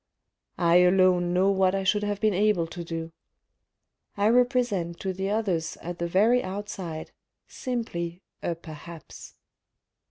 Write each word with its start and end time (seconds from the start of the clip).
I 0.73 0.77
alone 0.77 1.31
know 1.31 1.51
what 1.51 1.75
I 1.75 1.83
should 1.83 2.01
have 2.01 2.19
been 2.19 2.33
able 2.33 2.65
to 2.65 2.83
do.... 2.83 3.11
I 4.17 4.29
represent 4.29 4.99
to 5.01 5.13
the 5.13 5.29
others 5.29 5.77
at 5.79 5.99
the 5.99 6.07
very 6.07 6.43
outside, 6.43 7.11
simply 7.45 8.23
A 8.41 8.55
PERHAPS. 8.55 9.35